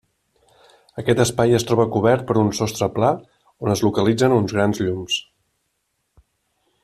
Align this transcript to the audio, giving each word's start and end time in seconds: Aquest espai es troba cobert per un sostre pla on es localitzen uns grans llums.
Aquest 1.01 1.19
espai 1.25 1.53
es 1.57 1.65
troba 1.71 1.85
cobert 1.95 2.25
per 2.31 2.37
un 2.45 2.49
sostre 2.61 2.89
pla 2.97 3.11
on 3.67 3.75
es 3.75 3.85
localitzen 3.89 4.35
uns 4.41 4.57
grans 4.57 4.83
llums. 4.87 5.19